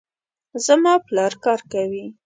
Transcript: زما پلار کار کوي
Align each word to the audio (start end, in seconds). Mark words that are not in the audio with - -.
زما 0.65 0.93
پلار 1.07 1.33
کار 1.43 1.59
کوي 1.71 2.05